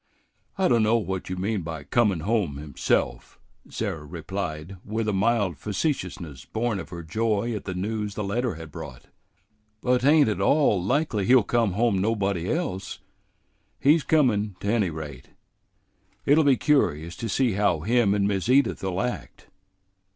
[0.57, 6.43] "I dunno what you mean by comin' home himself," Sarah replied, with a mild facetiousness
[6.43, 9.05] born of her joy at the news the letter had brought;
[9.79, 12.97] "but 't ain't at all likely he'll come home nobody else.
[13.79, 15.29] He's comin', 't any rate.
[16.25, 19.49] It'll be curious to see how him and Miss Edith 'll act.